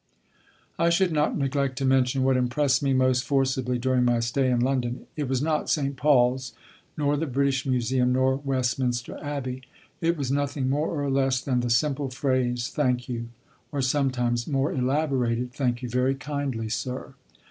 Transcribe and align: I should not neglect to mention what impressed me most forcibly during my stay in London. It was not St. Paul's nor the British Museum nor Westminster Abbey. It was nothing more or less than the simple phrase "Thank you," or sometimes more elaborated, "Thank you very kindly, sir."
I 0.79 0.89
should 0.89 1.11
not 1.11 1.37
neglect 1.37 1.77
to 1.77 1.85
mention 1.85 2.23
what 2.23 2.35
impressed 2.35 2.81
me 2.81 2.91
most 2.91 3.23
forcibly 3.23 3.77
during 3.77 4.03
my 4.03 4.19
stay 4.19 4.49
in 4.49 4.59
London. 4.59 5.05
It 5.15 5.29
was 5.29 5.43
not 5.43 5.69
St. 5.69 5.95
Paul's 5.95 6.53
nor 6.97 7.15
the 7.17 7.27
British 7.27 7.67
Museum 7.67 8.11
nor 8.11 8.37
Westminster 8.37 9.19
Abbey. 9.23 9.61
It 10.01 10.17
was 10.17 10.31
nothing 10.31 10.71
more 10.71 10.89
or 11.03 11.11
less 11.11 11.39
than 11.39 11.59
the 11.59 11.69
simple 11.69 12.09
phrase 12.09 12.69
"Thank 12.69 13.09
you," 13.09 13.27
or 13.71 13.83
sometimes 13.83 14.47
more 14.47 14.73
elaborated, 14.73 15.53
"Thank 15.53 15.83
you 15.83 15.87
very 15.89 16.15
kindly, 16.15 16.69
sir." 16.69 17.13